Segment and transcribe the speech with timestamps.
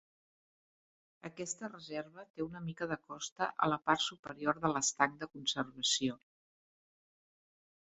[1.29, 6.19] Aquesta reserva té una mica de costa a la part superior de l'estanc de conservació.